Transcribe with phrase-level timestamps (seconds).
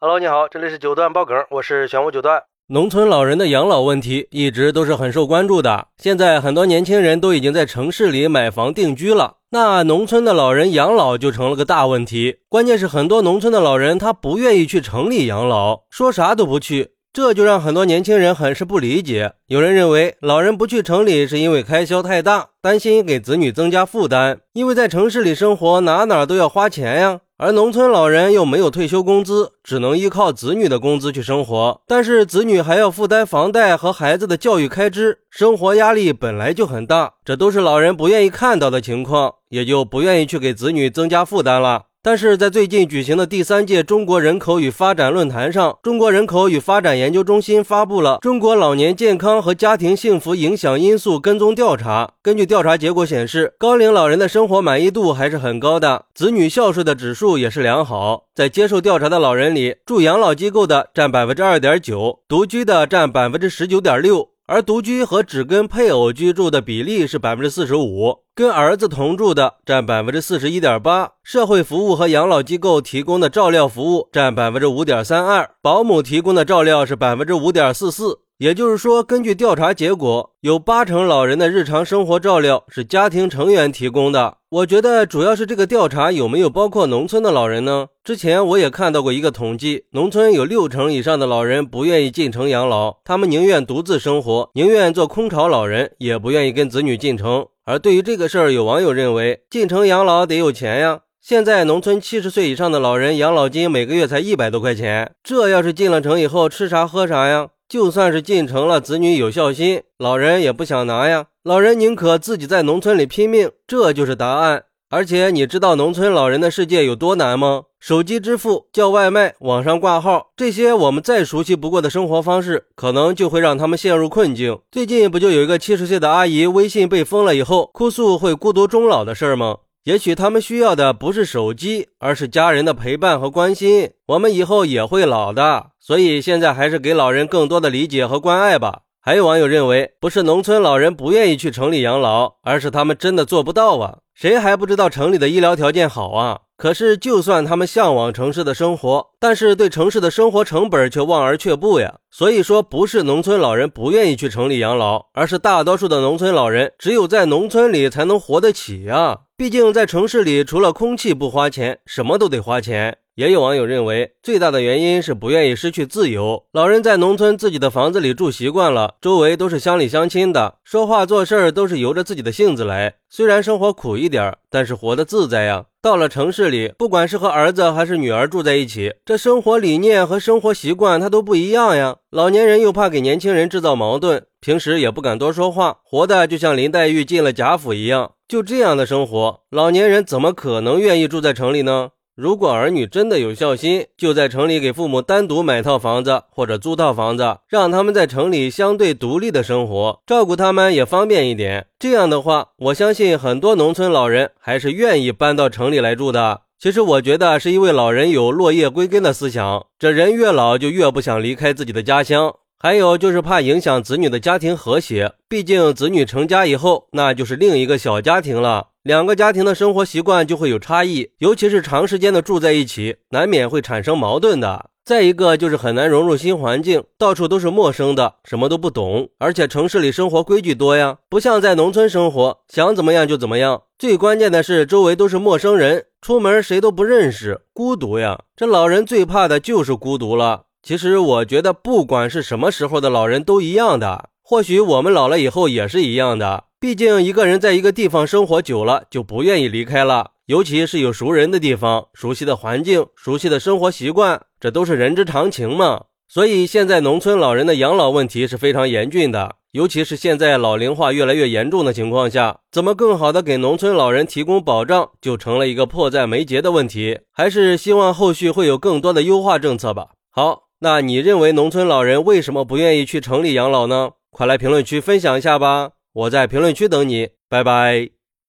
[0.00, 2.40] Hello，你好，这里是九段爆梗，我是玄武九段。
[2.68, 5.88] 农村老人的养老问题一直都是很受关注的。
[5.96, 12.36] 现在很多年轻人都已经在城市里买房定居了，那农村的老人养老就成了个大问题。
[12.48, 19.32] 关键是很多农村的老人他不愿意去城里养老，说啥都不去，这就让很多年轻人很是不理解。
[19.48, 27.18] 有人认为老人不去城里是因为开销太大，担心给子女增加负担，因为在城市里生活哪哪都要花钱呀。
[27.40, 41.84] 而农村老人又没有退休工资，只能依靠子女的工资去生活，但是子女还要负担房贷和孩子的教育开支，生活压力本来就很大，这都是老人不愿意看到的情况，也就不愿意去给子女增加负担了。
[42.00, 52.06] 但是在最近举行的第三届中国人口与发展论坛上，中国人口与发展研究中心发布了《中国老年健康和家庭幸福影响因素跟踪调查》。
[52.22, 58.26] 根据调查结果显示，高龄老人的生活满意度还是很高的，子女孝顺的指数也是良好。
[58.32, 64.28] 在接受调查的老人里，住养老机构的占百分之二点九，独居的占百分之十九点六。
[64.46, 78.20] 而独居和只跟配偶居住的比例是百分之四十五，跟儿子同住的占百分之四十一点八，社会服务和养老机构提供的照料服务占百分之五点三二，保姆提供的照料是百分之五点四四。
[78.38, 84.36] 也就是说，根据调查结果，有八成老人的日常生活照料是家庭成员提供的。
[84.50, 87.88] 我觉得主要是这个调查有没有包括农村的老人呢？
[88.04, 97.44] 之前我也看到过一个统计，农村有六成以上的老人不愿意进城养老，他们宁愿独自生活，宁愿做空巢老人，也不愿意跟子女进城。
[97.64, 101.00] 而对于这个事儿，有网友认为，进城养老得有钱呀。
[101.20, 107.48] 现在农村七十岁以上的老人养老金每个月才一百多块钱，这要是进了城以后吃啥喝啥呀？
[107.68, 111.26] 就算是进城了，子女有孝心，老人也不想拿呀。
[111.42, 114.64] 老人宁可自己在农村里拼命，这就是答案。
[114.88, 117.64] 而且你知道农村老人的世界有多难吗？
[117.78, 124.58] 手机支付、叫外卖、网上挂号，这些我们再熟悉不过的生活方式，可能就会让他们陷入困境。
[124.72, 129.58] 最近不就有一个七十岁的阿姨，微信被封了以后，哭诉会孤独终老的事儿吗？
[129.88, 133.90] 也许他们需要的不是手机，而是家人的陪伴和关心。
[134.08, 138.82] 我们以后也会老的，所以现在还是给老人更多的理解和关爱吧。
[139.00, 144.00] 还有网友认为，不是农村老人不愿意去城里养老，而是他们真的做不到啊！
[144.20, 146.40] 谁还不知道城里的医疗条件好啊？
[146.56, 151.98] 可是，就算他们向往城市的生活，但是对城市的生活成本却望而却步呀。
[152.10, 159.20] 所以说，不是农村老人不愿意去城里养老，而是大多数的农村老人只有在农村里才能活得起呀。
[159.36, 162.98] 毕竟，在城市里，除了空气不花钱，什么都得花钱。
[163.14, 166.44] 也有网友认为，最大的原因是不愿意失去自由。
[166.52, 172.94] 老人在农村自己的房子里住习惯了，周围都是乡里乡亲的，说话做事儿都是由着自己的性子来。
[173.10, 175.66] 虽然生活苦一点，但是活得自在呀。
[175.80, 181.96] 到了城市里，不管是和儿子还是女儿住在一起，这生活理念和生活习惯他都不一样呀。
[182.10, 188.12] 老年人又怕给年轻人制造矛盾，平时也不敢多说话，活的就像林黛玉进了贾府一样。
[188.26, 191.90] 就这样的生活，老年人怎么可能愿意住在城里呢？
[192.18, 201.66] 如果儿女真的有孝心，就在城里给父母单独买套房子或者租套房子，让他们在城里相对独立的生活，照顾他们也方便一点。
[201.78, 206.40] 这样的话，我相信很多农村老人还是愿意搬到城里来住的。
[206.58, 212.34] 其实我觉得是因为老人有落叶归根的思想，这人越老就越不想离开自己的家乡。
[212.60, 224.70] 还有就是怕影响子女的家庭和谐，毕竟子女成家以后，那就是另一个小家庭了，两个家庭的生活习惯就会有差异，尤其是长时间的住在一起，难免会产生矛盾的。
[224.84, 233.62] 再一个就是很难融入新环境，到处都是陌生的，什么都不懂，而且城市里生活规矩多呀，不像在农村生活，想怎么样就怎么样。
[233.78, 238.22] 最关键的是周围都是陌生人，出门谁都不认识，孤独呀。
[238.34, 240.46] 这老人最怕的就是孤独了。
[240.62, 244.10] 其实我觉得，不管是什么时候的老人都一样的。
[244.22, 246.44] 或许我们老了以后也是一样的。
[246.60, 250.10] 毕竟一个人在一个地方生活久了，就不愿意离开了。
[250.26, 255.84] 尤其是有熟人的地方、熟悉的环境、熟悉的生活习惯，这都是人之常情嘛。
[256.06, 259.36] 所以现在农村老人的养老问题是非常严峻的。
[259.52, 266.98] 尤其是现在老龄化越来越严重的情况下，怎么更好的给农村老人提供保障，就成了一个迫在眉睫的问题。
[267.12, 269.92] 还是希望后续会有更多的优化政策吧。
[270.10, 270.47] 好。
[270.60, 273.92] 那你认为农村老人为什么不愿意去城里养老呢？
[274.10, 275.70] 快来评论区分享一下吧！
[275.92, 277.97] 我在评论区等你，拜拜。